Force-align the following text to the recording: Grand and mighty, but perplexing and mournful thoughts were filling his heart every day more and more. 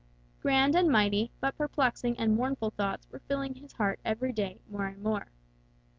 Grand 0.41 0.73
and 0.73 0.89
mighty, 0.89 1.29
but 1.39 1.55
perplexing 1.55 2.17
and 2.17 2.35
mournful 2.35 2.71
thoughts 2.71 3.07
were 3.11 3.19
filling 3.27 3.53
his 3.53 3.73
heart 3.73 3.99
every 4.03 4.33
day 4.33 4.59
more 4.67 4.87
and 4.87 5.03
more. 5.03 5.27